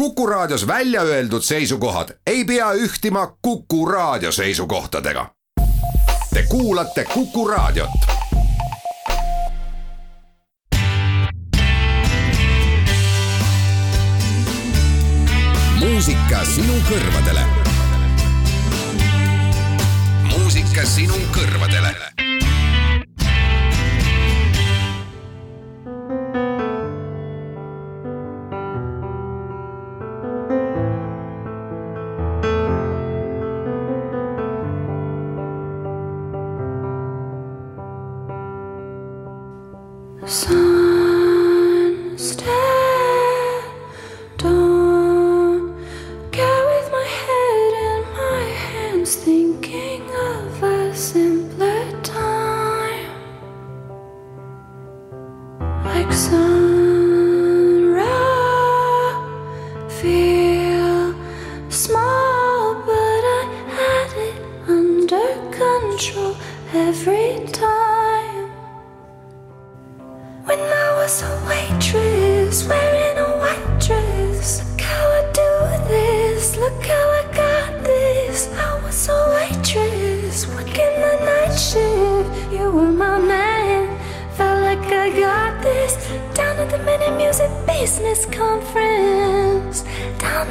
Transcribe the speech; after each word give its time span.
Kuku 0.00 0.26
Raadios 0.26 0.66
välja 0.66 1.02
öeldud 1.02 1.42
seisukohad 1.42 2.08
ei 2.26 2.44
pea 2.44 2.72
ühtima 2.72 3.36
Kuku 3.42 3.86
Raadio 3.86 4.32
seisukohtadega. 4.32 5.30
Te 6.34 6.42
kuulate 6.48 7.04
Kuku 7.04 7.48
Raadiot. 7.48 7.90
muusika 15.80 16.44
sinu 16.54 16.74
kõrvadele. 16.88 17.40
muusika 20.22 20.84
sinu 20.84 21.14
kõrvadele 21.36 22.29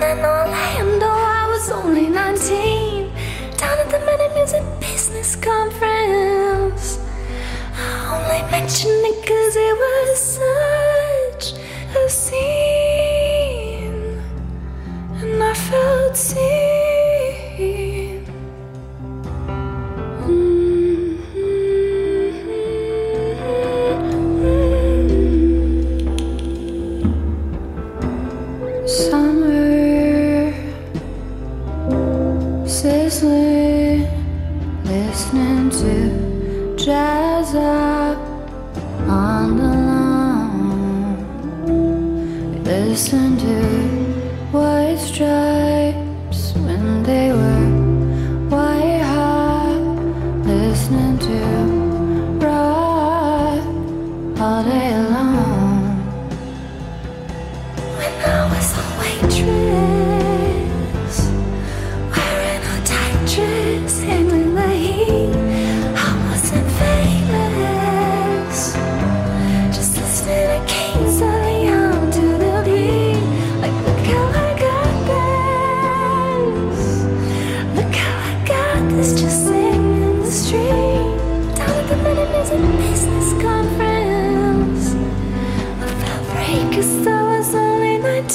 And 0.02 1.03
all 1.03 1.09
I 1.09 1.47
was 1.52 1.69
only 1.72 2.08
19. 2.08 3.11
Down 3.58 3.80
at 3.80 3.89
the 3.89 4.00
Meta 4.00 4.31
Music 4.33 4.64
Business 4.80 5.36
Conference, 5.36 7.00
I 7.75 8.16
only 8.16 8.50
mentioned 8.50 8.92
it 8.92 9.27
cause 9.27 9.55
it 9.58 9.75
was. 9.75 10.39
Uh, 10.39 10.78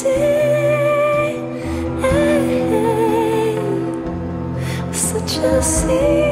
day. 0.03 1.38
Such 4.93 5.38
a 5.38 5.62
sea. 5.62 6.23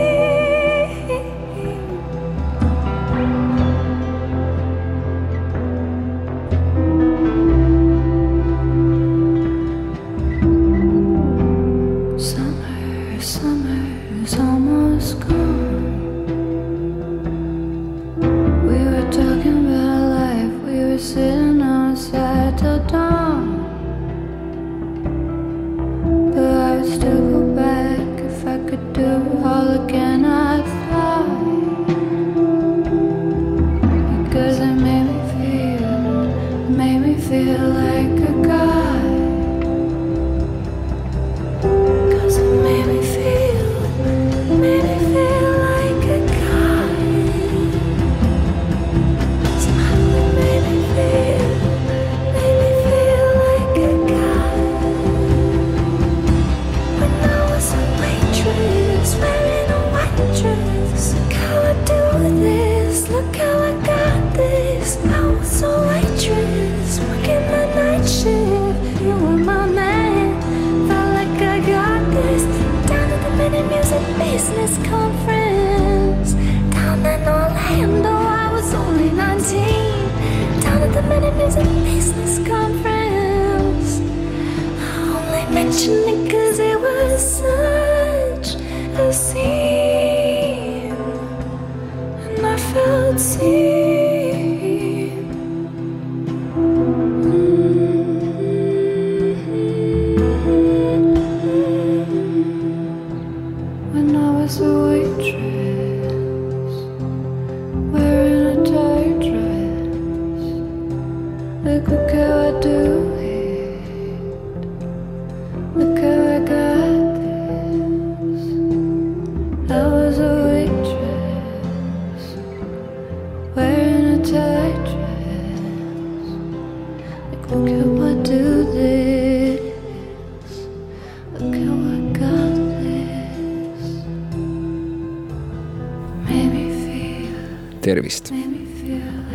Tervist. 138.20 138.32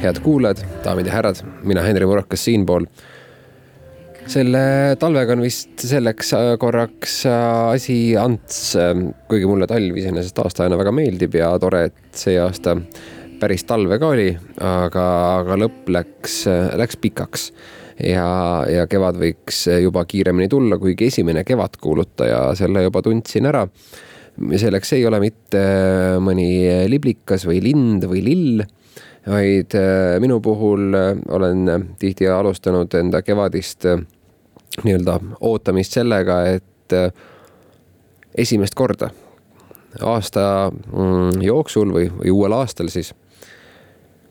head 0.02 0.20
kuulajad, 0.22 0.62
daamid 0.84 1.08
ja 1.08 1.14
härrad, 1.18 1.40
mina 1.64 1.82
Henri 1.82 2.06
Murakas 2.06 2.44
siinpool. 2.46 2.86
selle 4.28 4.96
talvega 5.00 5.34
on 5.34 5.42
vist 5.42 5.80
selleks 5.88 6.34
korraks 6.60 7.22
asi 7.72 8.18
ants, 8.20 8.76
kuigi 9.30 9.48
mulle 9.48 9.68
talv 9.68 9.98
iseenesest 9.98 10.40
aastaajana 10.44 10.78
väga 10.78 10.92
meeldib 10.92 11.36
ja 11.40 11.54
tore, 11.60 11.86
et 11.88 12.20
see 12.20 12.36
aasta 12.40 12.76
päris 13.40 13.64
talve 13.64 14.00
ka 14.02 14.10
oli, 14.12 14.34
aga, 14.60 15.06
aga 15.40 15.58
lõpp 15.64 15.88
läks, 15.96 16.42
läks 16.76 17.00
pikaks 17.00 17.48
ja, 18.04 18.28
ja 18.68 18.84
kevad 18.92 19.16
võiks 19.22 19.64
juba 19.80 20.04
kiiremini 20.06 20.50
tulla, 20.52 20.78
kuigi 20.82 21.08
esimene 21.08 21.46
kevadkuulutaja 21.48 22.52
selle 22.60 22.84
juba 22.84 23.02
tundsin 23.06 23.48
ära 23.48 23.64
selleks 24.38 24.94
ei 24.94 25.06
ole 25.08 25.20
mitte 25.22 25.62
mõni 26.24 26.50
liblikas 26.90 27.46
või 27.48 27.62
lind 27.64 28.06
või 28.10 28.24
lill, 28.26 28.66
vaid 29.28 29.76
äh, 29.76 30.20
minu 30.20 30.40
puhul 30.42 30.94
äh, 30.94 31.18
olen 31.30 31.88
tihti 32.00 32.28
alustanud 32.28 32.94
enda 32.94 33.22
kevadist 33.22 33.86
äh, 33.86 34.00
nii-öelda 34.84 35.20
ootamist 35.42 35.96
sellega, 35.98 36.44
et 36.46 36.94
esimest 38.38 38.76
korda 38.78 39.10
aasta 40.06 40.70
mm, 40.70 41.42
jooksul 41.42 41.92
või, 41.96 42.06
või 42.14 42.32
uuel 42.32 42.54
aastal 42.60 42.92
siis, 42.94 43.10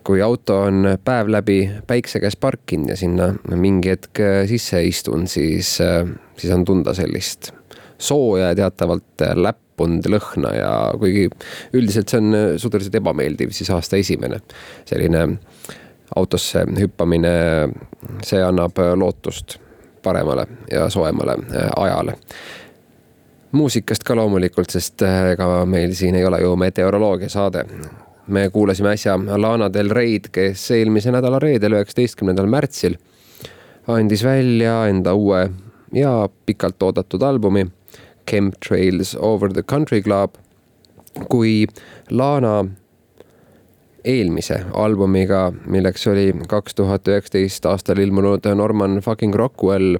kui 0.07 0.23
auto 0.23 0.61
on 0.69 0.93
päev 1.05 1.33
läbi 1.35 1.59
päikse 1.87 2.23
käes 2.23 2.39
parkinud 2.39 2.95
ja 2.95 2.97
sinna 2.97 3.33
mingi 3.59 3.91
hetk 3.91 4.23
sisse 4.47 4.85
istun, 4.87 5.27
siis, 5.27 5.75
siis 6.39 6.55
on 6.55 6.65
tunda 6.65 6.95
sellist 6.95 7.51
sooja 7.99 8.53
ja 8.53 8.59
teatavalt 8.63 9.27
läpp 9.35 9.66
uppunud 9.77 10.09
lõhna 10.09 10.55
ja 10.57 10.73
kuigi 10.97 11.29
üldiselt 11.77 12.09
see 12.09 12.23
on 12.23 12.59
suhteliselt 12.59 12.97
ebameeldiv, 12.97 13.53
siis 13.53 13.71
aasta 13.71 14.01
esimene 14.01 14.41
selline 14.89 15.27
autosse 16.17 16.63
hüppamine, 16.81 17.33
see 18.25 18.41
annab 18.41 18.79
lootust 18.97 19.59
paremale 20.03 20.47
ja 20.71 20.89
soojemale 20.91 21.37
äh, 21.51 21.71
ajale 21.77 22.17
muusikast 23.57 24.05
ka 24.05 24.17
loomulikult, 24.17 24.71
sest 24.71 25.03
äh, 25.07 25.33
ega 25.35 25.65
meil 25.69 25.95
siin 25.97 26.17
ei 26.17 26.25
ole 26.25 26.41
ju 26.43 26.57
meteoroloogia 26.57 27.29
saade. 27.29 27.65
me 28.27 28.49
kuulasime 28.51 28.91
äsja 28.91 29.19
Lana 29.37 29.69
Del 29.73 29.91
Rey'd, 29.91 30.33
kes 30.33 30.71
eelmise 30.75 31.13
nädala 31.15 31.39
reedel, 31.39 31.77
üheksateistkümnendal 31.79 32.49
märtsil 32.51 32.97
andis 33.87 34.25
välja 34.25 34.87
enda 34.91 35.15
uue 35.15 35.51
ja 35.95 36.29
pikalt 36.47 36.83
oodatud 36.83 37.23
albumi 37.23 37.67
Chemtrails 38.31 39.17
Over 39.21 39.53
the 39.53 39.63
Country 39.63 40.03
Club 40.03 40.37
kui 41.31 41.67
Lana 42.11 42.65
eelmise 44.07 44.61
albumiga, 44.75 45.51
milleks 45.67 46.07
oli 46.11 46.31
kaks 46.49 46.77
tuhat 46.79 47.09
üheksateist 47.11 47.67
aastal 47.67 47.99
ilmunud 48.03 48.47
Norman 48.55 49.01
fucking 49.03 49.35
Rockwell, 49.35 49.97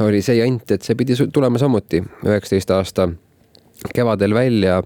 oli 0.00 0.22
see 0.22 0.38
jant, 0.38 0.70
et 0.70 0.86
see 0.86 0.96
pidi 0.98 1.16
tulema 1.32 1.60
samuti 1.60 2.02
üheksateist 2.22 2.70
aasta 2.76 3.08
kevadel 3.94 4.34
välja, 4.36 4.78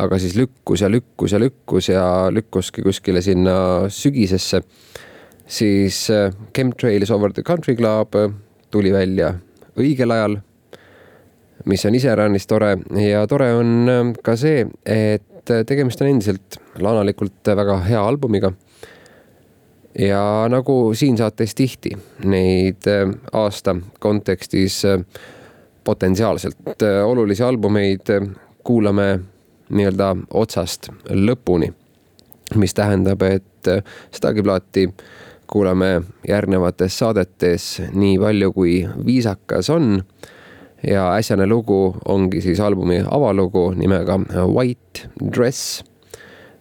aga 0.00 0.18
siis 0.20 0.38
lükkus 0.38 0.80
ja 0.80 0.88
lükkus 0.88 1.34
ja 1.34 1.40
lükkus 1.42 1.90
ja 1.92 2.04
lükkuski 2.32 2.82
kuskile 2.86 3.22
sinna 3.22 3.88
sügisesse. 3.88 4.62
siis 5.46 6.08
Chemtrails 6.54 7.10
Over 7.10 7.32
the 7.32 7.42
Country 7.42 7.76
Club 7.76 8.14
tuli 8.70 8.92
välja 8.92 9.34
õigel 9.76 10.12
ajal 10.12 10.40
mis 11.64 11.86
on 11.86 11.94
iseäranis 11.94 12.46
tore 12.46 12.78
ja 13.10 13.26
tore 13.26 13.52
on 13.54 13.88
ähm, 13.88 14.12
ka 14.22 14.36
see, 14.36 14.66
et 14.86 15.50
äh, 15.50 15.64
tegemist 15.66 16.00
on 16.02 16.12
endiselt 16.12 16.58
laanalikult 16.78 17.52
väga 17.56 17.80
hea 17.88 18.02
albumiga. 18.04 18.52
ja 19.98 20.46
nagu 20.48 20.94
siin 20.94 21.16
saates 21.18 21.54
tihti 21.54 21.90
neid 22.24 22.86
äh, 22.86 23.08
aasta 23.32 23.76
kontekstis 23.98 24.84
äh, 24.84 25.00
potentsiaalselt 25.84 26.82
olulisi 27.04 27.42
albumeid 27.42 28.10
kuulame 28.64 29.20
nii-öelda 29.68 30.16
otsast 30.34 30.90
lõpuni. 31.10 31.72
mis 32.54 32.74
tähendab, 32.74 33.22
et 33.22 33.68
sedagi 34.10 34.42
plaati 34.42 34.88
kuulame 35.46 36.02
järgnevates 36.28 36.98
saadetes 36.98 37.82
nii 37.92 38.18
palju, 38.18 38.52
kui 38.52 38.88
viisakas 39.06 39.70
on 39.70 40.02
ja 40.82 41.16
äsjane 41.18 41.46
lugu 41.46 41.96
ongi 42.04 42.40
siis 42.40 42.60
albumi 42.60 43.02
avalugu 43.10 43.74
nimega 43.76 44.18
White 44.46 45.08
Dress. 45.32 45.84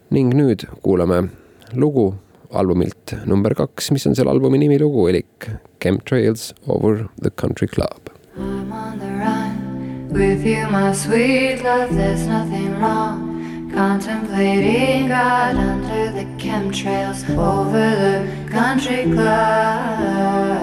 ning 0.10 0.34
nüüd 0.34 0.64
kuulame 0.82 1.30
lugu 1.76 2.14
albumilt 2.52 3.14
number 3.26 3.54
kaks, 3.56 3.92
mis 3.92 4.08
on 4.08 4.16
selle 4.16 4.32
albumi 4.32 4.58
nimilugu 4.58 5.08
elik 5.10 5.50
Chemtrails 5.80 6.54
over 6.68 7.10
the 7.22 7.30
country 7.30 7.68
club. 7.68 8.10
I 8.36 8.40
m 8.40 8.72
on 8.72 9.00
the 9.00 9.12
run 9.24 10.10
with 10.12 10.46
you 10.46 10.68
my 10.72 10.94
sweet 10.94 11.62
love, 11.64 11.94
there's 11.94 12.26
nothing 12.28 12.80
wrong. 12.80 13.36
Contemplating 13.74 15.08
God 15.10 15.56
under 15.56 16.12
the 16.12 16.26
chemtrails 16.40 17.24
over 17.38 17.96
the 18.02 18.24
country 18.50 19.04
club. 19.14 20.58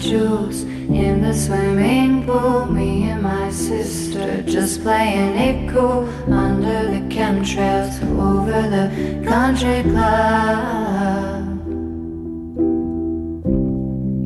Jewels 0.00 0.62
in 0.62 1.20
the 1.22 1.34
swimming 1.34 2.24
pool. 2.24 2.66
Me 2.66 3.10
and 3.10 3.22
my 3.22 3.50
sister 3.50 4.42
just 4.42 4.82
playing 4.82 5.36
it 5.36 5.70
cool 5.70 6.08
under 6.32 6.86
the 6.92 7.00
chemtrails 7.14 8.00
over 8.18 8.62
the 8.76 8.88
country 9.28 9.82
club. 9.82 11.48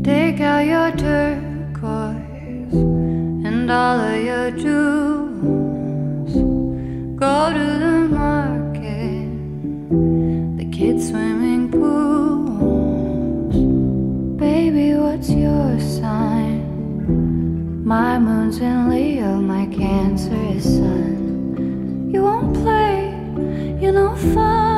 Take 0.05 0.41
out 0.41 0.65
your 0.65 0.91
turquoise 0.93 2.75
and 3.49 3.71
all 3.71 3.99
of 4.01 4.23
your 4.31 4.51
jewels. 4.53 6.33
Go 7.19 7.53
to 7.59 7.67
the 7.85 7.99
market, 8.11 9.29
the 10.59 10.67
kids 10.71 11.09
swimming 11.09 11.54
What's 15.25 15.37
your 15.37 15.81
sign? 15.81 17.83
My 17.83 18.19
moon's 18.19 18.59
in 18.59 18.91
Leo, 18.91 19.41
my 19.41 19.65
Cancer 19.69 20.37
is 20.55 20.65
Sun. 20.65 22.11
You 22.13 22.25
won't 22.25 22.53
play, 22.53 23.09
you 23.81 23.91
know, 23.91 24.15
fun. 24.17 24.74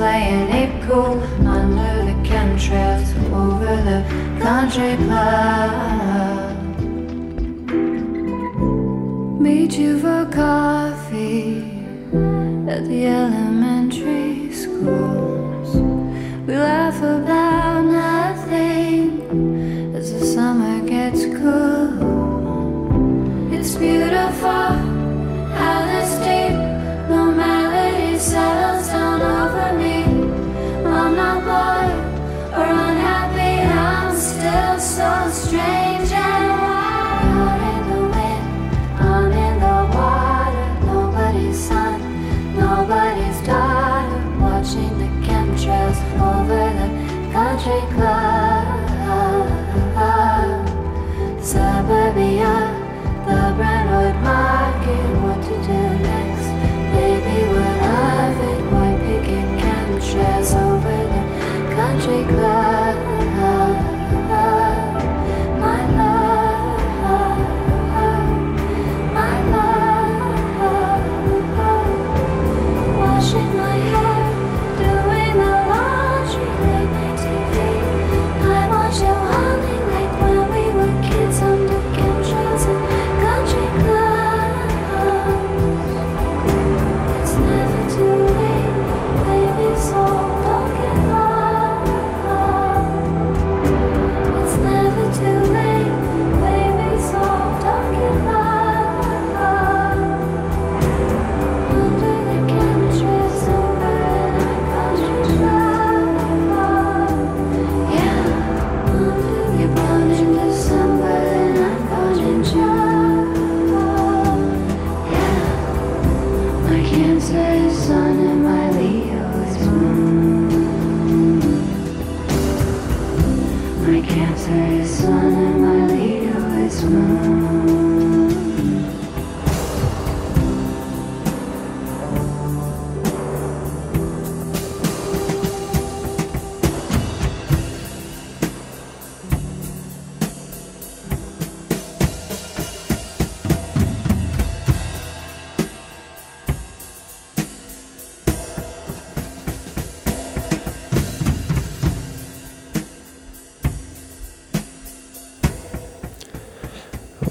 Playing 0.00 0.48
it 0.48 0.72
cool 0.88 1.20
under 1.46 1.92
the 2.08 2.16
chemtrails 2.26 3.10
over 3.34 3.72
the 3.88 4.00
country 4.40 4.96
club. 5.04 6.56
Meet 9.38 9.72
you 9.76 9.98
for 9.98 10.24
coffee 10.32 11.58
at 12.66 12.82
the 12.88 13.00
elementary 13.08 13.39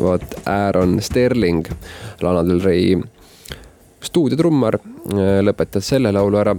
vot 0.10 0.36
Aaron 0.50 0.98
Sterling, 1.06 1.64
Lana 2.26 2.44
Del 2.48 2.62
Rey 2.66 2.98
stuudiotrummar, 4.04 4.80
äh, 5.14 5.40
lõpetas 5.46 5.88
selle 5.94 6.12
laulu 6.16 6.40
ära. 6.40 6.56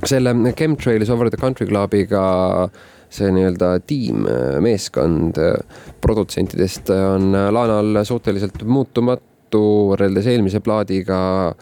selle 0.00 0.32
Chemtrails 0.56 1.10
Over 1.10 1.28
the 1.28 1.36
Country 1.36 1.66
Clubiga 1.66 2.70
see 3.10 3.28
nii-öelda 3.34 3.80
tiim, 3.86 4.24
äh, 4.26 4.60
meeskond 4.60 5.36
äh, 5.38 5.58
produtsentidest 6.00 6.90
on 6.90 7.32
Lanal 7.32 8.04
suhteliselt 8.04 8.62
muutumatu 8.64 9.62
võrreldes 9.92 10.26
eelmise 10.26 10.60
plaadiga. 10.60 11.54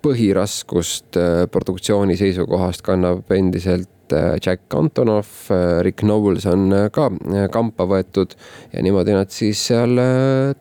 põhiraskust 0.00 1.16
produktsiooni 1.52 2.14
seisukohast 2.16 2.80
kannab 2.80 3.28
endiselt 3.36 3.99
et 4.10 4.12
äh, 4.12 4.38
Jack 4.44 4.74
Antonoff, 4.74 5.50
äh, 5.50 5.82
Rick 5.82 5.96
Knowles 5.96 6.46
on 6.46 6.72
äh, 6.72 6.90
ka 6.90 7.10
kampa 7.52 7.86
võetud 7.86 8.34
ja 8.72 8.82
niimoodi 8.82 9.14
nad 9.14 9.30
siis 9.30 9.62
seal 9.70 9.98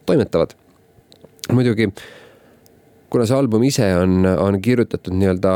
toimetavad. 0.06 0.56
muidugi, 1.52 1.90
kuna 3.10 3.26
see 3.26 3.38
album 3.38 3.64
ise 3.66 3.88
on, 3.98 4.26
on 4.26 4.62
kirjutatud 4.62 5.16
nii-öelda 5.18 5.54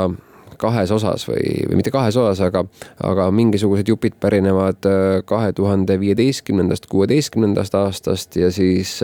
kahes 0.58 0.92
osas 0.96 1.26
või, 1.28 1.66
või 1.68 1.78
mitte 1.78 1.92
kahes 1.92 2.16
osas, 2.18 2.40
aga, 2.46 2.64
aga 3.04 3.28
mingisugused 3.36 3.90
jupid 3.90 4.16
pärinevad 4.22 4.86
kahe 5.28 5.52
tuhande 5.54 5.98
viieteistkümnendast, 6.00 6.88
kuueteistkümnendast 6.90 7.76
aastast 7.76 8.38
ja 8.40 8.52
siis 8.54 8.96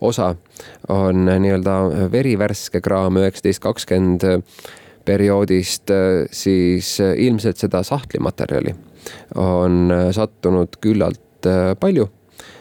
osa 0.00 0.34
on 0.92 1.24
nii-öelda 1.30 2.10
verivärske 2.12 2.82
kraam 2.84 3.18
üheksateist, 3.22 3.62
kakskümmend 3.64 4.26
perioodist, 5.10 5.90
äh, 5.90 6.28
siis 6.30 7.00
äh, 7.00 7.14
ilmselt 7.18 7.58
seda 7.58 7.82
sahtlimaterjali 7.82 8.74
on 9.34 9.90
äh, 9.90 10.10
sattunud 10.14 10.78
küllalt 10.80 11.20
palju. 11.80 12.08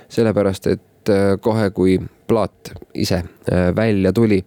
sellepärast, 0.09 0.67
et 0.67 1.09
kohe, 1.41 1.67
kui 1.69 1.99
plaat 2.27 2.71
ise 2.97 3.19
välja 3.75 4.13
tuli, 4.13 4.39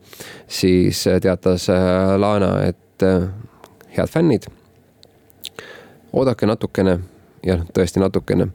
siis 0.49 1.05
teatas 1.23 1.69
Lana, 2.19 2.49
et 2.67 3.05
head 3.95 4.11
fännid, 4.11 4.49
oodake 6.13 6.49
natukene 6.51 6.97
ja 7.47 7.61
tõesti 7.77 8.03
natukene 8.03 8.49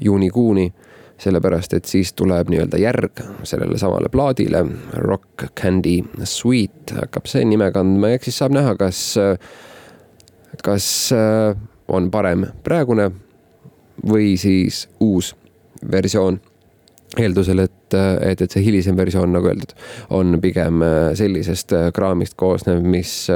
juunikuuni 0.00 0.66
sellepärast 1.22 1.76
et 1.76 1.88
siis 1.88 2.12
tuleb 2.18 2.50
nii-öelda 2.50 2.80
järg 2.82 3.22
sellele 3.46 3.78
samale 3.78 4.10
plaadile. 4.12 4.64
Rock 5.06 5.46
Candy 5.58 6.00
Sweet 6.24 6.94
hakkab 6.98 7.28
see 7.30 7.44
nime 7.46 7.70
kandma, 7.74 8.14
ehk 8.16 8.26
siis 8.26 8.40
saab 8.42 8.56
näha, 8.56 8.74
kas, 8.80 9.02
kas 10.66 10.86
äh, 11.16 11.52
on 11.88 12.10
parem 12.10 12.48
praegune 12.64 13.10
või 14.08 14.34
siis 14.40 14.86
uus 15.00 15.34
versioon 15.90 16.40
eeldusel, 17.20 17.60
et, 17.66 17.94
et, 18.24 18.40
et 18.40 18.50
see 18.50 18.64
hilisem 18.64 18.96
versioon, 18.96 19.34
nagu 19.34 19.50
öeldud, 19.50 19.74
on 20.16 20.38
pigem 20.40 20.82
äh, 20.86 21.12
sellisest 21.18 21.74
äh, 21.76 21.90
kraamist 21.94 22.38
koosnev, 22.40 22.80
mis 22.82 23.28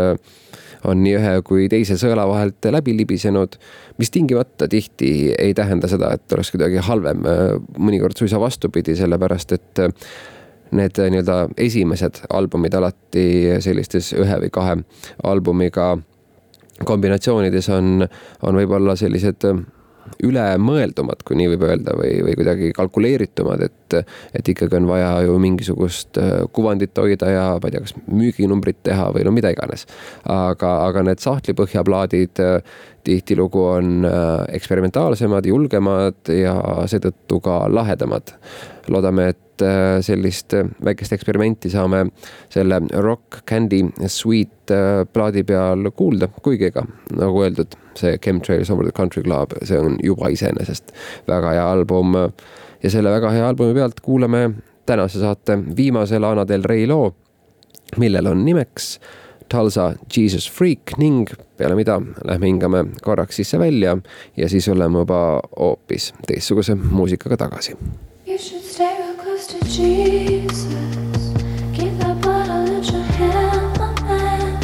on 0.85 1.03
nii 1.03 1.17
ühe 1.19 1.35
kui 1.47 1.69
teise 1.73 1.97
sõela 2.01 2.27
vahelt 2.29 2.69
läbi 2.71 2.97
libisenud, 2.97 3.57
mis 3.99 4.11
tingimata 4.15 4.69
tihti 4.69 5.11
ei 5.39 5.55
tähenda 5.55 5.89
seda, 5.89 6.13
et 6.17 6.33
oleks 6.33 6.53
kuidagi 6.55 6.83
halvem, 6.85 7.23
mõnikord 7.79 8.19
suisa 8.19 8.41
vastupidi, 8.41 8.97
sellepärast 8.99 9.57
et 9.57 9.85
need 10.77 10.99
nii-öelda 10.99 11.39
esimesed 11.63 12.25
albumid 12.35 12.75
alati 12.75 13.27
sellistes 13.63 14.13
ühe 14.19 14.41
või 14.43 14.53
kahe 14.53 14.77
albumiga 15.25 15.95
kombinatsioonides 16.85 17.69
on, 17.73 18.09
on 18.43 18.59
võib-olla 18.59 18.97
sellised 18.99 19.47
ülemõeldumad, 20.27 21.23
kui 21.27 21.39
nii 21.41 21.51
võib 21.55 21.67
öelda, 21.69 21.95
või, 21.99 22.13
või 22.27 22.35
kuidagi 22.39 22.73
kalkuleeritumad, 22.77 23.63
et, 23.67 23.97
et 24.37 24.51
ikkagi 24.53 24.79
on 24.79 24.89
vaja 24.91 25.13
ju 25.27 25.39
mingisugust 25.43 26.21
äh, 26.23 26.35
kuvandit 26.57 26.97
hoida 26.99 27.31
ja 27.33 27.47
ma 27.61 27.71
ei 27.71 27.77
tea, 27.77 27.85
kas 27.85 27.97
müüginumbrit 28.07 28.83
teha 28.87 29.09
või 29.15 29.27
no 29.27 29.35
mida 29.37 29.53
iganes. 29.55 29.87
aga, 30.25 30.73
aga 30.89 31.07
need 31.07 31.23
sahtlipõhjaplaadid 31.25 32.43
äh, 32.45 32.77
tihtilugu 33.07 33.65
on 33.77 34.07
äh, 34.09 34.45
eksperimentaalsemad, 34.59 35.47
julgemad 35.47 36.33
ja 36.33 36.57
seetõttu 36.91 37.41
ka 37.45 37.65
lahedamad. 37.71 38.35
loodame, 38.89 39.31
et 39.35 39.46
sellist 40.05 40.55
väikest 40.85 41.13
eksperimenti 41.17 41.71
saame 41.71 42.07
selle 42.53 42.81
Rock 43.03 43.43
Candy 43.49 43.83
Sweet 44.07 44.73
plaadi 45.13 45.45
peal 45.47 45.91
kuulda, 45.97 46.29
kuigi 46.43 46.71
ega 46.71 46.85
nagu 47.17 47.43
öeldud 47.45 47.77
see 47.97 48.19
Chemtrails 48.19 48.71
Over 48.71 48.85
the 48.85 48.93
Country 48.93 49.23
Club, 49.23 49.57
see 49.65 49.79
on 49.79 49.99
juba 50.03 50.29
iseenesest 50.33 50.93
väga 51.29 51.55
hea 51.57 51.71
album. 51.71 52.15
ja 52.83 52.91
selle 52.91 53.11
väga 53.11 53.31
hea 53.31 53.49
albumi 53.49 53.75
pealt 53.75 54.01
kuulame 54.01 54.51
tänase 54.87 55.21
saate 55.21 55.59
viimase 55.77 56.19
Lana 56.19 56.49
Del 56.49 56.65
Rey 56.65 56.87
loo, 56.87 57.15
millel 57.97 58.27
on 58.27 58.45
nimeks 58.45 58.99
Tulsa 59.49 59.95
Jesus 60.17 60.51
Freak 60.53 60.99
ning 60.99 61.27
peale 61.57 61.75
mida 61.75 62.01
lähme 62.25 62.47
hingame 62.47 62.85
korraks 63.03 63.37
sisse-välja 63.37 63.97
ja 64.37 64.49
siis 64.49 64.69
oleme 64.69 64.99
juba 64.99 65.41
hoopis 65.59 66.13
teistsuguse 66.27 66.75
muusikaga 66.75 67.37
tagasi. 67.37 67.77
You 68.37 68.43
should 68.43 68.65
stay 68.65 69.01
real 69.01 69.15
close 69.15 69.47
to 69.47 69.59
Jesus. 69.61 70.67
Keep 71.73 71.97
that 72.01 72.21
bottle 72.21 72.67
in 72.67 72.85
your 72.85 73.03
hand, 73.17 73.79
my 73.79 73.99
man. 74.03 74.61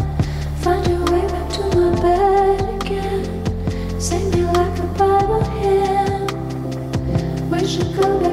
Find 0.58 0.86
your 0.86 1.02
way 1.06 1.26
back 1.26 1.48
to 1.54 1.62
my 1.78 2.02
bed. 2.02 2.82
Again. 2.82 3.24
Sing 3.98 4.28
me 4.28 4.44
like 4.44 4.78
a 4.78 4.86
Bible 4.98 5.42
hymn. 5.56 6.26
We 7.48 7.66
should 7.66 7.96
go 7.96 8.20
back 8.20 8.31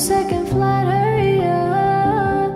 second 0.00 0.48
flight, 0.48 0.86
hurry 0.86 1.40
up. 1.44 2.50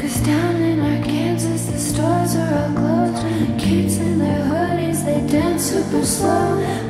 Cause 0.00 0.18
down 0.22 0.56
in 0.62 0.80
Arkansas, 0.80 1.70
the 1.70 1.78
stores 1.78 2.36
are 2.36 2.54
all 2.58 2.72
closed. 2.72 3.60
Kids 3.60 3.98
in 3.98 4.18
their 4.18 4.40
hoodies, 4.44 5.04
they 5.04 5.20
dance 5.30 5.64
super 5.64 6.02
slow. 6.06 6.85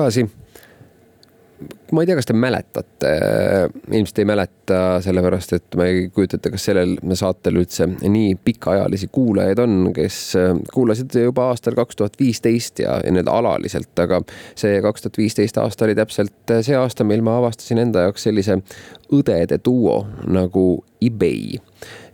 Tagasi. 0.00 0.39
Ma 1.92 2.02
ei 2.02 2.08
tea, 2.08 2.16
kas 2.18 2.28
te 2.28 2.36
mäletate, 2.36 3.12
ilmselt 3.90 4.20
ei 4.22 4.28
mäleta, 4.28 4.80
sellepärast 5.04 5.54
et 5.56 5.78
ma 5.78 5.86
ei 5.90 6.08
kujuta 6.14 6.38
ette, 6.38 6.52
kas 6.54 6.66
sellel 6.70 6.96
saatel 7.18 7.60
üldse 7.60 7.88
nii 7.88 8.34
pikaajalisi 8.44 9.10
kuulajaid 9.12 9.62
on, 9.64 9.78
kes 9.96 10.20
kuulasid 10.74 11.16
juba 11.24 11.48
aastal 11.50 11.76
kaks 11.78 11.98
tuhat 11.98 12.18
viisteist 12.20 12.84
ja, 12.84 12.98
ja 13.04 13.14
nii-öelda 13.14 13.34
alaliselt, 13.42 13.92
aga 14.02 14.22
see 14.58 14.78
kaks 14.84 15.06
tuhat 15.06 15.20
viisteist 15.20 15.58
aasta 15.62 15.88
oli 15.88 15.96
täpselt 15.98 16.54
see 16.66 16.78
aasta, 16.78 17.06
mil 17.06 17.24
ma 17.26 17.38
avastasin 17.40 17.82
enda 17.86 18.06
jaoks 18.06 18.28
sellise 18.28 18.60
õdede 19.10 19.58
duo 19.64 20.04
nagu 20.30 20.64
eBay 21.02 21.58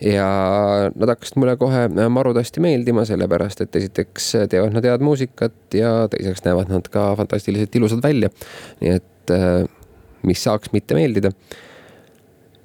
ja 0.00 0.28
nad 0.94 1.10
hakkasid 1.10 1.38
mulle 1.40 1.56
kohe 1.60 1.86
marutasti 2.12 2.62
meeldima, 2.64 3.04
sellepärast 3.08 3.64
et 3.64 3.76
esiteks 3.80 4.30
teevad 4.52 4.76
nad 4.76 4.86
head 4.86 5.04
muusikat 5.04 5.76
ja 5.76 5.92
teiseks 6.12 6.44
näevad 6.46 6.72
nad 6.72 6.88
ka 6.92 7.10
fantastiliselt 7.18 7.76
ilusad 7.76 8.02
välja. 8.04 8.30
nii 8.80 8.96
et 8.96 9.12
äh, 9.34 9.64
mis 10.26 10.42
saaks 10.44 10.72
mitte 10.72 10.98
meeldida. 10.98 11.32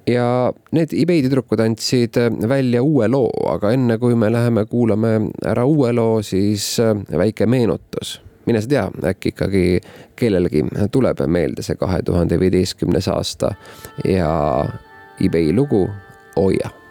ja 0.06 0.52
need 0.74 0.90
eBay 0.98 1.22
tüdrukud 1.22 1.60
andsid 1.62 2.16
välja 2.48 2.82
uue 2.82 3.06
loo, 3.08 3.30
aga 3.52 3.70
enne 3.70 3.98
kui 4.02 4.16
me 4.18 4.32
läheme 4.32 4.64
kuulame 4.66 5.12
ära 5.46 5.64
uue 5.64 5.92
loo, 5.94 6.22
siis 6.26 6.74
äh, 6.82 6.96
väike 7.18 7.46
meenutus 7.46 8.20
mine 8.46 8.60
sa 8.60 8.68
tea, 8.68 8.84
äkki 9.12 9.30
ikkagi 9.30 9.64
kellelegi 10.18 10.64
tuleb 10.90 11.22
meelde 11.30 11.62
see 11.62 11.78
kahe 11.78 12.02
tuhande 12.02 12.40
viieteistkümnes 12.40 13.08
aasta 13.08 13.54
ja 14.04 14.32
eBay 15.22 15.52
lugu 15.54 15.88
Oja 16.36 16.81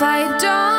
if 0.00 0.04
I 0.04 0.38
don't 0.38 0.69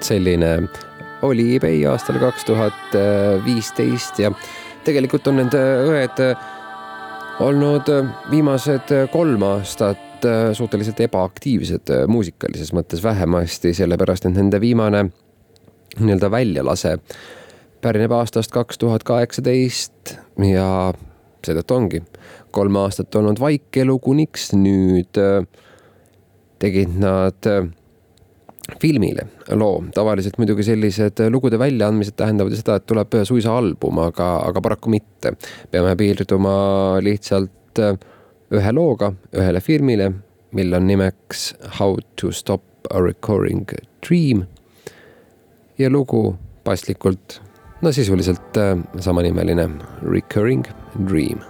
vot 0.00 0.08
selline 0.08 0.50
oli 1.28 1.56
eBay 1.58 1.82
aastal 1.84 2.16
kaks 2.22 2.46
tuhat 2.48 2.94
viisteist 3.44 4.18
ja 4.22 4.30
tegelikult 4.86 5.26
on 5.28 5.36
need 5.42 5.52
õed 5.52 6.22
olnud 7.44 7.90
viimased 8.30 8.94
kolm 9.12 9.44
aastat 9.44 10.24
suhteliselt 10.56 11.02
ebaaktiivsed 11.04 11.92
muusikalises 12.08 12.72
mõttes 12.76 13.02
vähemasti, 13.04 13.74
sellepärast 13.76 14.24
et 14.28 14.36
nende 14.36 14.60
viimane 14.60 15.02
nii-öelda 16.00 16.30
väljalase 16.32 16.94
pärineb 17.84 18.14
aastast 18.16 18.52
kaks 18.56 18.80
tuhat 18.80 19.04
kaheksateist 19.04 20.14
ja 20.46 20.94
seetõttu 21.44 21.76
ongi. 21.76 22.02
kolm 22.50 22.76
aastat 22.80 23.14
olnud 23.14 23.40
vaikelu, 23.40 23.98
kuniks 23.98 24.54
nüüd 24.56 25.20
tegid 26.60 26.96
nad 26.96 27.52
filmile 28.80 29.26
loo. 29.58 29.82
tavaliselt 29.94 30.38
muidugi 30.38 30.64
sellised 30.66 31.22
lugude 31.32 31.58
väljaandmised 31.58 32.16
tähendavad 32.18 32.54
seda, 32.58 32.78
et 32.78 32.86
tuleb 32.90 33.18
suisa 33.28 33.56
album, 33.56 34.00
aga, 34.04 34.30
aga 34.48 34.62
paraku 34.64 34.92
mitte. 34.92 35.34
peame 35.70 35.96
piirduma 35.96 36.54
lihtsalt 37.04 37.82
ühe 38.50 38.72
looga 38.74 39.12
ühele 39.36 39.60
filmile, 39.62 40.10
mille 40.52 40.76
on 40.76 40.88
nimeks 40.90 41.52
How 41.78 41.96
to 42.20 42.32
stop 42.32 42.62
a 42.90 43.02
recurring 43.02 43.68
dream. 44.06 44.44
ja 45.78 45.90
lugu 45.90 46.36
paslikult, 46.64 47.40
no 47.80 47.92
sisuliselt 47.92 48.58
samanimeline 49.00 49.70
Recurring 50.02 50.66
Dream 51.08 51.49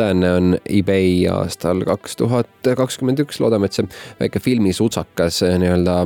otseäänne 0.00 0.32
on 0.32 0.58
eBay 0.68 1.26
aastal 1.28 1.84
kaks 1.84 2.16
tuhat 2.16 2.48
kakskümmend 2.76 3.20
üks, 3.20 3.40
loodame, 3.40 3.68
et 3.68 3.76
see 3.76 3.88
väike 4.20 4.40
filmisutsakas 4.40 5.42
äh, 5.44 5.58
nii-öelda 5.60 5.96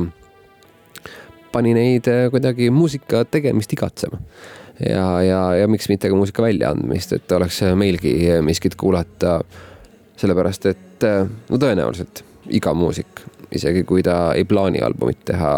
pani 1.53 1.71
neid 1.77 2.09
äh, 2.11 2.25
kuidagi 2.31 2.67
muusika 2.75 3.23
tegemist 3.25 3.71
igatsema. 3.73 4.19
ja, 4.83 5.21
ja, 5.23 5.39
ja 5.61 5.67
miks 5.71 5.87
mitte 5.89 6.11
ka 6.11 6.15
muusika 6.15 6.43
väljaandmist, 6.43 7.13
et 7.15 7.31
oleks 7.31 7.61
meilgi 7.75 8.17
miskit 8.43 8.75
kuulata. 8.75 9.39
sellepärast, 10.17 10.65
et 10.65 11.03
no 11.49 11.57
tõenäoliselt 11.59 12.23
iga 12.51 12.73
muusik, 12.73 13.23
isegi 13.51 13.83
kui 13.83 14.03
ta 14.03 14.33
ei 14.35 14.43
plaani 14.43 14.79
albumit 14.83 15.23
teha, 15.25 15.55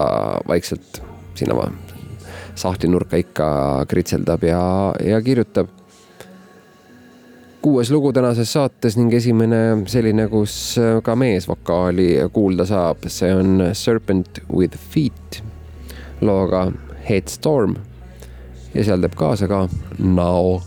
vaikselt 0.47 1.01
sinna 1.37 1.71
sahtlinurka 2.57 3.17
ikka 3.17 3.49
kritseldab 3.89 4.43
ja, 4.43 4.61
ja 5.05 5.21
kirjutab 5.21 5.76
kuues 7.61 7.91
lugu 7.91 8.13
tänases 8.13 8.53
saates 8.53 8.97
ning 8.97 9.13
esimene 9.13 9.61
selline, 9.89 10.27
kus 10.31 10.77
ka 11.03 11.15
meesvokaali 11.15 12.07
kuulda 12.33 12.65
saab, 12.69 13.07
see 13.07 13.33
on 13.33 13.69
Serpent 13.73 14.41
with 14.53 14.77
Feet 14.91 15.41
looga 16.21 16.67
Headstorm 17.09 17.75
ja 18.73 18.83
seal 18.83 19.03
teeb 19.03 19.17
kaasa 19.17 19.47
ka 19.51 19.67
Nao. 19.99 20.61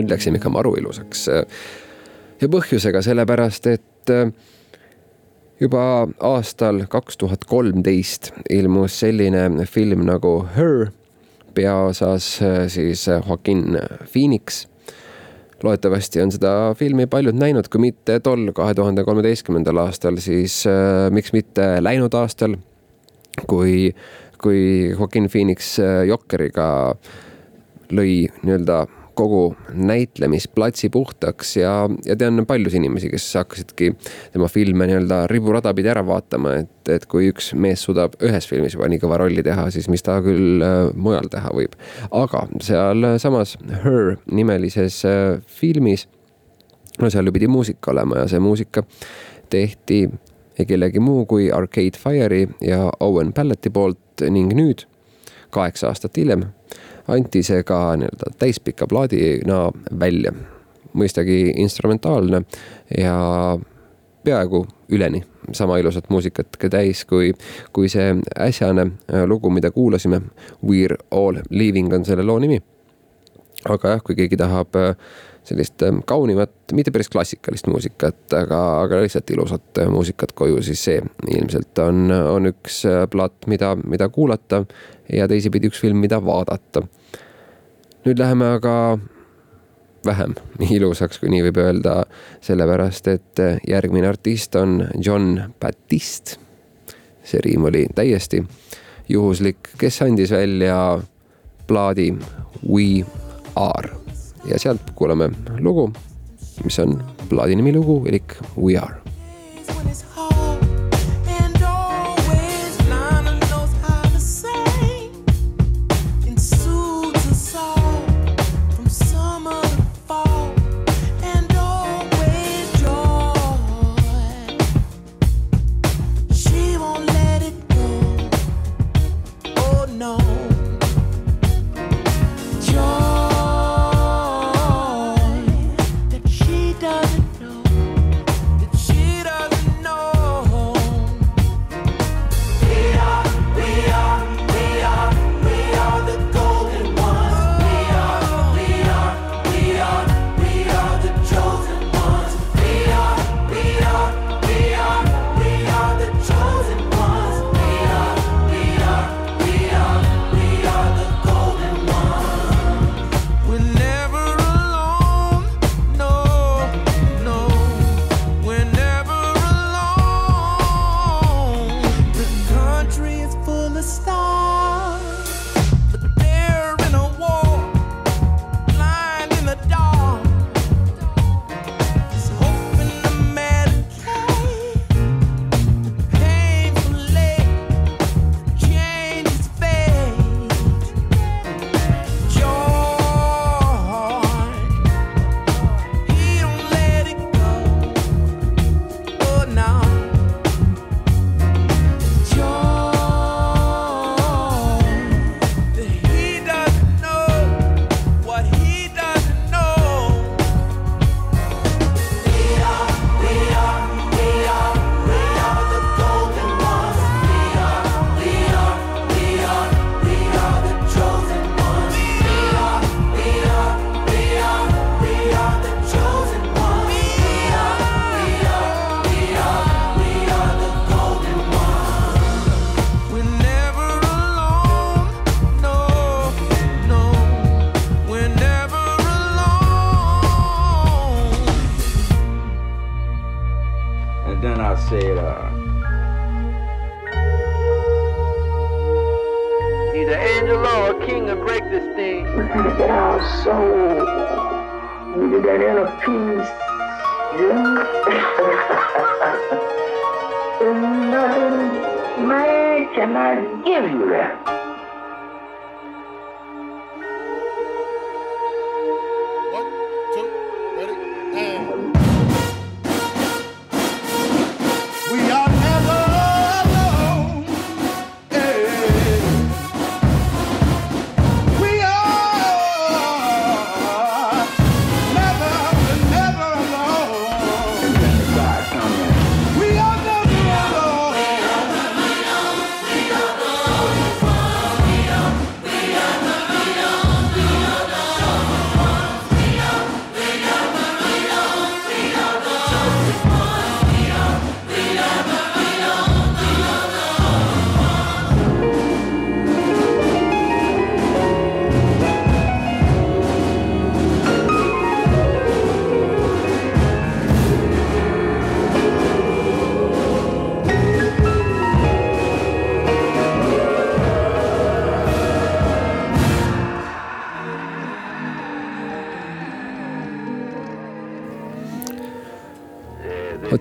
Nüüd 0.00 0.10
läksime 0.12 0.40
ikka 0.40 0.52
maru 0.52 0.74
ilusaks. 0.80 1.26
ja 2.40 2.48
põhjusega, 2.48 3.02
sellepärast 3.04 3.66
et 3.70 4.12
äh, 4.14 4.32
juba 5.60 6.08
aastal 6.24 6.84
kaks 6.88 7.20
tuhat 7.20 7.44
kolmteist 7.44 8.32
ilmus 8.50 9.00
selline 9.02 9.66
film 9.68 10.06
nagu 10.08 10.34
Her, 10.56 10.90
peaosas 11.54 12.38
äh, 12.42 12.66
siis 12.68 13.06
Joaquin 13.08 13.78
Phoenix 14.12 14.66
loodetavasti 15.62 16.22
on 16.22 16.32
seda 16.32 16.52
filmi 16.78 17.06
paljud 17.10 17.36
näinud, 17.36 17.68
kui 17.68 17.82
mitte 17.90 18.20
tol 18.24 18.48
kahe 18.56 18.74
tuhande 18.74 19.04
kolmeteistkümnendal 19.04 19.82
aastal, 19.84 20.16
siis 20.22 20.62
äh, 20.68 21.08
miks 21.12 21.34
mitte 21.36 21.66
läinud 21.82 22.14
aastal, 22.16 22.56
kui, 23.46 23.90
kui 24.40 24.62
Joaquin 24.94 25.28
Phoenix 25.32 25.74
äh, 25.82 26.04
Jokkeriga 26.08 26.70
lõi 27.92 28.30
nii-öelda 28.40 28.84
kogu 29.20 29.42
näitlemisplatsi 29.74 30.90
puhtaks 30.92 31.56
ja, 31.60 31.74
ja 32.06 32.16
tean 32.16 32.44
paljusid 32.48 32.80
inimesi, 32.80 33.10
kes 33.12 33.26
hakkasidki 33.38 33.92
tema 34.32 34.48
filme 34.52 34.88
nii-öelda 34.88 35.22
riburada 35.30 35.74
pidi 35.76 35.92
ära 35.92 36.04
vaatama, 36.06 36.56
et, 36.62 36.92
et 36.92 37.06
kui 37.10 37.28
üks 37.30 37.52
mees 37.54 37.84
suudab 37.86 38.16
ühes 38.24 38.48
filmis 38.48 38.76
juba 38.76 38.88
nii 38.90 39.02
kõva 39.02 39.20
rolli 39.22 39.44
teha, 39.46 39.68
siis 39.74 39.90
mis 39.92 40.04
ta 40.06 40.20
küll 40.24 40.64
äh, 40.64 40.78
mujal 40.94 41.28
teha 41.32 41.52
võib. 41.56 41.76
aga 42.10 42.46
sealsamas 42.64 43.56
Her 43.84 44.16
nimelises 44.30 45.02
äh, 45.08 45.38
filmis, 45.60 46.06
no 47.00 47.12
seal 47.12 47.28
ju 47.28 47.36
pidi 47.36 47.50
muusika 47.50 47.92
olema 47.94 48.22
ja 48.22 48.30
see 48.30 48.42
muusika 48.42 48.84
tehti 49.50 50.06
kellegi 50.68 51.00
muu 51.00 51.24
kui 51.26 51.50
Arcade 51.52 51.96
Fire'i 51.96 52.48
ja 52.60 52.90
Owen 53.00 53.32
Palleti 53.32 53.70
poolt 53.72 54.24
ning 54.28 54.52
nüüd, 54.52 54.84
kaheksa 55.50 55.88
aastat 55.88 56.18
hiljem 56.20 56.50
anti 57.10 57.42
see 57.42 57.62
ka 57.66 57.96
nii-öelda 57.96 58.32
täispika 58.38 58.86
plaadina 58.86 59.68
välja. 59.98 60.32
mõistagi 60.90 61.52
instrumentaalne 61.62 62.40
ja 62.98 63.58
peaaegu 64.24 64.66
üleni 64.88 65.22
sama 65.52 65.78
ilusat 65.78 66.08
muusikat 66.10 66.56
ka 66.58 66.68
täis, 66.68 67.04
kui, 67.04 67.32
kui 67.72 67.88
see 67.88 68.16
äsjane 68.38 68.86
lugu, 69.26 69.50
mida 69.50 69.70
kuulasime. 69.70 70.20
We 70.66 70.84
are 70.84 70.98
all 71.10 71.38
leaving 71.50 71.92
on 71.94 72.04
selle 72.04 72.26
loo 72.26 72.38
nimi. 72.38 72.60
Aga 73.68 73.96
jah, 73.96 74.04
kui 74.04 74.16
keegi 74.18 74.38
tahab 74.40 74.76
äh, 74.80 74.94
sellist 75.44 75.82
äh, 75.86 76.00
kaunimat, 76.08 76.54
mitte 76.76 76.92
päris 76.94 77.10
klassikalist 77.12 77.68
muusikat, 77.70 78.22
aga, 78.36 78.60
aga 78.84 79.02
lihtsalt 79.04 79.30
ilusat 79.34 79.82
muusikat 79.92 80.32
koju, 80.38 80.62
siis 80.64 80.84
see 80.88 81.00
ilmselt 81.36 81.78
on, 81.84 82.08
on 82.10 82.52
üks 82.52 82.82
plaat, 83.12 83.46
mida, 83.50 83.74
mida 83.84 84.08
kuulata 84.08 84.64
ja 85.12 85.28
teisipidi 85.28 85.70
üks 85.70 85.82
film, 85.82 86.00
mida 86.02 86.22
vaadata 86.24 86.86
nüüd 88.06 88.20
läheme 88.20 88.54
aga 88.56 88.74
vähem 90.06 90.34
ilusaks, 90.76 91.20
kui 91.20 91.32
nii 91.32 91.44
võib 91.48 91.60
öelda, 91.60 92.02
sellepärast 92.44 93.10
et 93.12 93.42
järgmine 93.68 94.08
artist 94.08 94.56
on 94.56 94.86
John 94.96 95.52
Batiste. 95.60 96.40
see 97.24 97.40
riim 97.44 97.64
oli 97.68 97.84
täiesti 97.94 98.40
juhuslik, 99.08 99.74
kes 99.78 100.02
andis 100.02 100.32
välja 100.32 100.98
plaadi 101.66 102.10
We 102.66 103.04
Are 103.60 103.90
ja 104.48 104.58
sealt 104.58 104.94
kuulame 104.96 105.28
lugu, 105.60 105.90
mis 106.64 106.78
on 106.80 106.96
plaadi 107.28 107.58
nimi 107.60 107.74
lugu 107.76 108.00
elik 108.08 108.38
We 108.56 108.78
Are. 108.80 108.96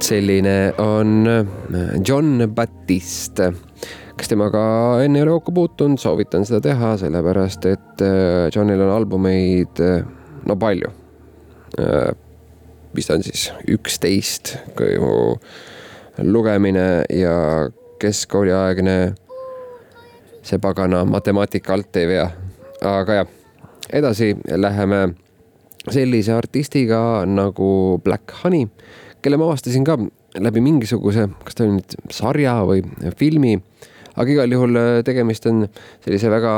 Selline 0.10 0.74
on 0.78 1.28
äh, 1.28 1.45
John 2.07 2.51
Batiste. 2.55 3.53
kes 4.18 4.28
temaga 4.28 4.62
enne 4.99 5.22
ei 5.22 5.24
ole 5.24 5.38
kokku 5.38 5.53
puutunud, 5.55 5.99
soovitan 6.01 6.43
seda 6.47 6.60
teha, 6.66 6.95
sellepärast 6.99 7.66
et 7.70 8.01
äh, 8.03 8.49
Johnil 8.55 8.82
on 8.84 8.91
albumeid 8.91 9.80
äh, 9.86 10.01
no 10.45 10.55
palju. 10.60 10.91
vist 12.95 13.12
on 13.14 13.24
siis 13.24 13.51
üksteist, 13.70 14.55
kui 14.76 14.97
mu 14.99 15.38
lugemine 16.26 17.05
ja 17.14 17.70
keskkooliaegne 18.01 18.95
see 20.41 20.57
pagana 20.60 21.03
matemaatika 21.05 21.78
alt 21.78 21.99
ei 22.01 22.07
vea. 22.10 22.26
aga 22.82 23.20
jah, 23.22 23.30
edasi 24.01 24.34
läheme 24.57 25.03
sellise 25.88 26.34
artistiga 26.34 27.24
nagu 27.30 28.01
Black 28.03 28.34
Honey, 28.41 28.66
kelle 29.24 29.39
ma 29.39 29.49
avastasin 29.49 29.86
ka 29.88 29.97
läbi 30.39 30.61
mingisuguse, 30.63 31.28
kas 31.45 31.57
ta 31.57 31.65
oli 31.65 31.80
nüüd 31.80 31.95
sarja 32.13 32.59
või 32.67 32.84
filmi, 33.20 33.57
aga 34.15 34.34
igal 34.34 34.55
juhul 34.55 34.80
äh, 34.80 34.89
tegemist 35.07 35.47
on 35.49 35.65
sellise 36.05 36.32
väga 36.32 36.53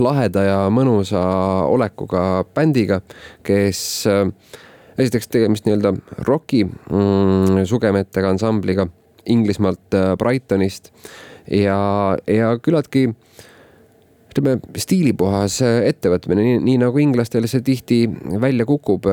laheda 0.00 0.44
ja 0.44 0.58
mõnusa 0.74 1.22
olekuga 1.70 2.44
bändiga, 2.56 3.00
kes 3.46 3.80
äh, 4.10 4.26
esiteks 4.98 5.30
tegemist 5.32 5.66
nii-öelda 5.68 5.94
roki 6.28 6.64
mm, 6.66 7.64
sugemetega 7.68 8.34
ansambliga 8.34 8.88
Inglismaalt 9.30 9.96
äh, 9.96 10.12
Brightonist 10.20 10.92
ja, 11.48 11.78
ja 12.28 12.54
küllaltki 12.60 13.08
ütleme, 14.34 14.56
stiilipuhas 14.80 15.60
ettevõtmine, 15.62 16.56
nii, 16.64 16.80
nagu 16.82 16.98
inglastel 16.98 17.46
see 17.46 17.62
tihti 17.62 18.00
välja 18.42 18.66
kukub 18.66 19.06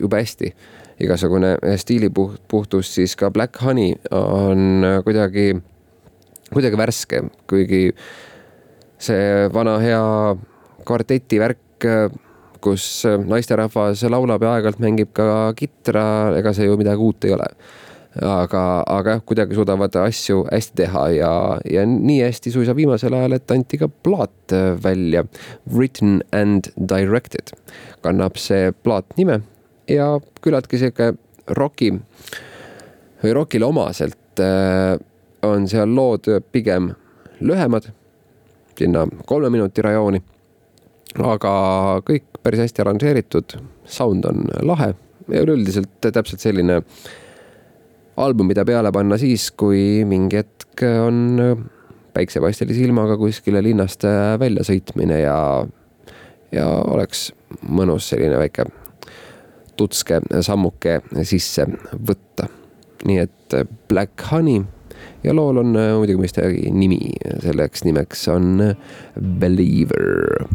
jube 0.00 0.20
hästi. 0.22 0.54
Igasugune 1.02 1.56
äh, 1.58 1.76
stiilipuhtus, 1.80 2.94
siis 2.94 3.16
ka 3.16 3.30
Black 3.34 3.60
Honey 3.62 3.94
on 4.10 4.84
kuidagi, 5.04 5.54
kuidagi 6.52 6.78
värske, 6.78 7.22
kuigi 7.50 7.88
see 9.04 9.48
vana 9.52 9.78
hea 9.82 10.02
kvarteti 10.86 11.40
värk, 11.40 11.88
kus 12.64 12.84
naisterahvas 13.28 14.04
laulab 14.08 14.44
ja 14.44 14.54
aeg-ajalt 14.56 14.80
mängib 14.80 15.10
ka 15.16 15.26
kitra, 15.58 16.04
ega 16.38 16.54
see 16.56 16.68
ju 16.68 16.78
midagi 16.80 17.04
uut 17.04 17.26
ei 17.26 17.34
ole. 17.36 17.48
Aga, 18.14 18.60
aga 18.86 19.16
jah, 19.16 19.22
kuidagi 19.26 19.56
suudavad 19.58 19.96
asju 20.04 20.44
hästi 20.46 20.76
teha 20.78 21.00
ja, 21.16 21.32
ja 21.66 21.82
nii 21.88 22.20
hästi 22.22 22.52
suisa 22.54 22.76
viimasel 22.78 23.16
ajal, 23.18 23.34
et 23.34 23.50
anti 23.50 23.80
ka 23.80 23.88
plaat 23.90 24.54
välja. 24.84 25.24
Written 25.66 26.20
and 26.30 26.70
directed. 26.78 27.50
Kannab 28.06 28.38
see 28.38 28.70
plaat 28.86 29.18
nime 29.18 29.42
ja 29.88 30.08
küllaltki 30.42 30.78
sihuke 30.80 31.12
roki 31.56 31.90
või 33.22 33.32
rokile 33.36 33.66
omaselt 33.68 34.40
äh, 34.40 34.96
on 35.44 35.68
seal 35.68 35.92
lood 35.94 36.28
pigem 36.52 36.92
lühemad, 37.44 37.90
sinna 38.78 39.04
kolme 39.26 39.50
minuti 39.52 39.82
rajooni. 39.84 40.22
aga 41.14 41.50
kõik 42.02 42.40
päris 42.42 42.64
hästi 42.64 42.82
arranžeeritud, 42.82 43.56
sound 43.84 44.24
on 44.26 44.48
lahe 44.66 44.94
ja 45.28 45.42
üleüldiselt 45.44 46.00
täpselt 46.02 46.40
selline 46.40 46.80
album, 48.16 48.48
mida 48.50 48.64
peale 48.64 48.92
panna 48.92 49.18
siis, 49.18 49.50
kui 49.50 50.04
mingi 50.08 50.40
hetk 50.42 50.82
on 50.82 51.38
päiksepaistelise 52.14 52.82
ilmaga 52.82 53.16
kuskile 53.18 53.62
linnast 53.62 54.06
välja 54.38 54.66
sõitmine 54.66 55.20
ja, 55.22 55.36
ja 56.52 56.66
oleks 56.90 57.28
mõnus 57.68 58.10
selline 58.10 58.38
väike 58.38 58.66
tutske 59.76 60.20
sammuke 60.44 61.00
sisse 61.22 61.66
võtta. 61.94 62.48
nii 63.04 63.18
et 63.20 63.54
Black 63.88 64.22
Honey 64.30 64.62
ja 65.24 65.34
lool 65.36 65.60
on 65.60 65.74
muidugi 65.74 66.20
mõistagi 66.20 66.70
nimi, 66.72 67.12
selleks 67.44 67.84
nimeks 67.84 68.28
on 68.32 68.62
Believer. 69.40 70.46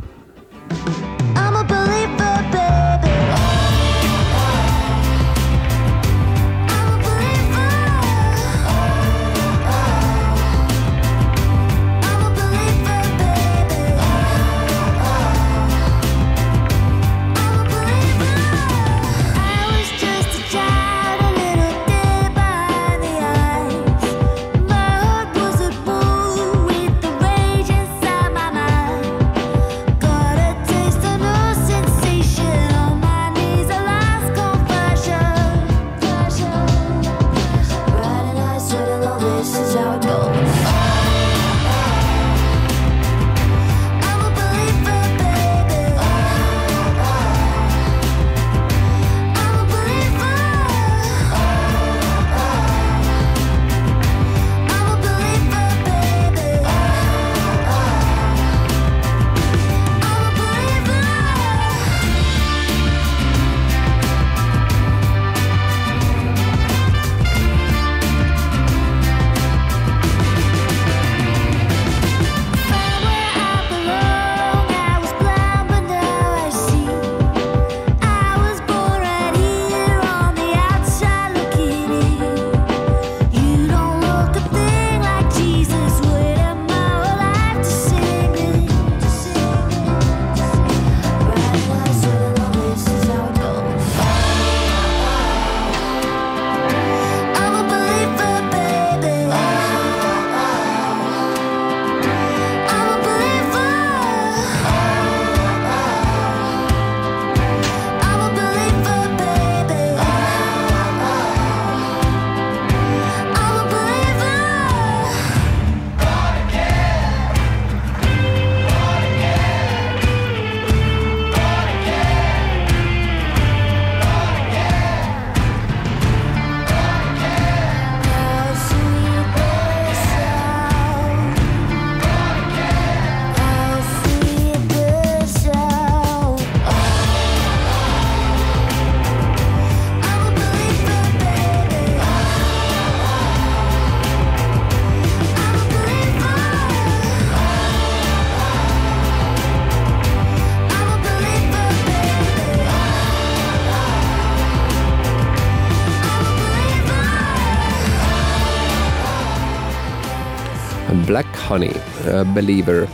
Honey, 161.50 161.74
äh, 162.06 162.26
Believer. 162.34 162.86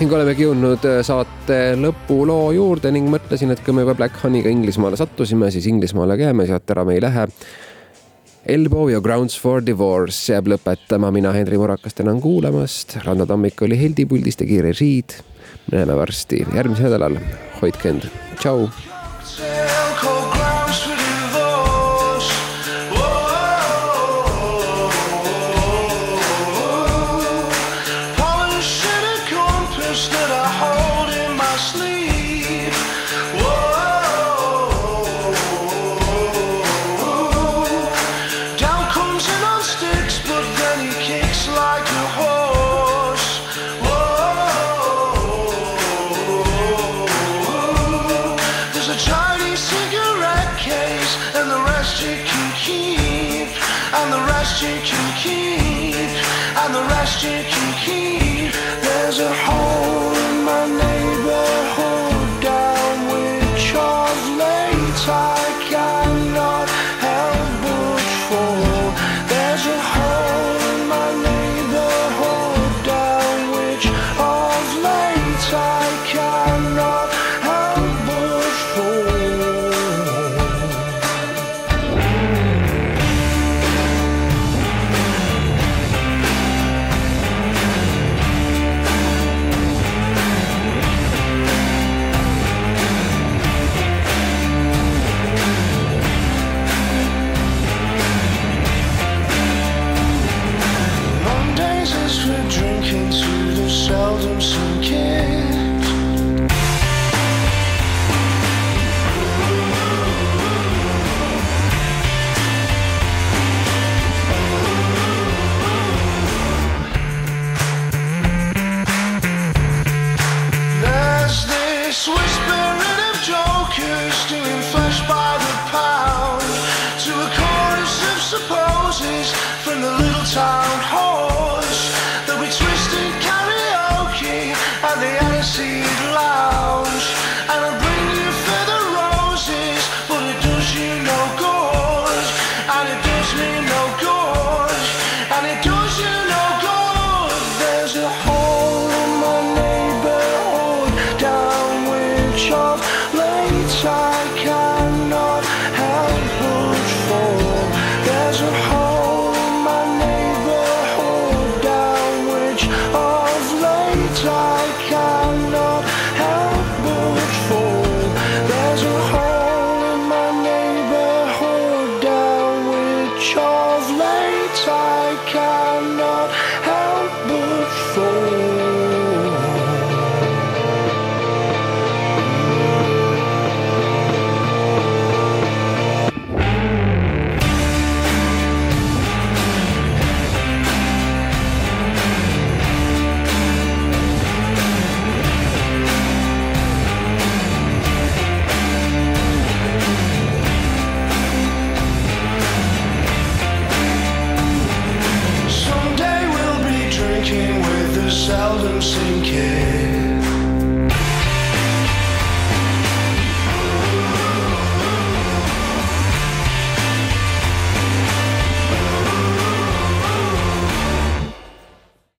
ning 0.00 0.12
olemegi 0.12 0.44
jõudnud 0.44 0.82
äh, 0.84 0.98
saate 1.06 1.60
lõpuloo 1.80 2.50
juurde 2.52 2.90
ning 2.92 3.08
mõtlesin, 3.08 3.54
et 3.54 3.62
kui 3.64 3.72
me 3.72 3.86
juba 3.86 3.94
Black 3.96 4.18
Honey'ga 4.24 4.50
Inglismaale 4.52 4.98
sattusime, 4.98 5.50
siis 5.54 5.68
Inglismaale 5.70 6.18
ka 6.18 6.28
jääme, 6.28 6.48
sealt 6.50 6.74
ära 6.74 6.84
me 6.84 6.98
ei 6.98 7.04
lähe. 7.04 7.28
Elbow 8.46 8.90
ja 8.90 9.00
Grounds 9.02 9.38
for 9.42 9.62
Divorce 9.66 10.34
jääb 10.34 10.50
lõpetama, 10.52 11.10
mina, 11.14 11.32
Henri 11.34 11.58
Murakas, 11.58 11.96
tänan 11.98 12.20
kuulamast. 12.22 12.98
Ranno 13.06 13.26
Tammik 13.26 13.62
oli 13.66 13.78
heldipuldis, 13.80 14.38
tegi 14.38 14.60
režiid. 14.62 15.18
näeme 15.72 15.96
varsti 15.98 16.44
järgmisel 16.54 16.86
nädalal, 16.86 17.18
hoidke 17.62 17.90
end, 17.90 18.06
tšau. 18.38 18.68
You 54.62 54.80
can 54.80 55.16
keep, 55.18 55.94
and 56.56 56.74
the 56.74 56.82
rest 56.82 57.22
you 57.22 57.44
can 57.44 57.78
keep. 57.84 58.05